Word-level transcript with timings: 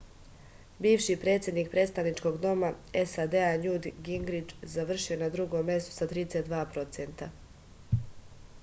biviši 0.85 1.15
predsednik 1.23 1.67
predstavničkog 1.73 2.39
doma 2.45 2.71
sad 3.11 3.37
njut 3.67 3.85
gingrič 4.09 4.55
završio 4.79 5.15
je 5.15 5.19
na 5.25 5.29
drugom 5.37 5.71
mestu 5.73 5.97
sa 6.01 6.11
32 6.17 6.65
procenta 6.75 7.31